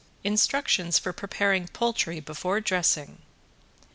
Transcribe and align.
Instructions 0.23 0.97
for 0.97 1.13
Preparing 1.13 1.67
Poultry 1.67 2.19
Before 2.19 2.59
Dressing. 2.59 3.21